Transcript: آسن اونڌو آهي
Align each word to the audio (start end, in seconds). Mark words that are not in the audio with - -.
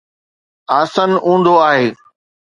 آسن 0.79 1.11
اونڌو 1.25 1.55
آهي 1.69 1.87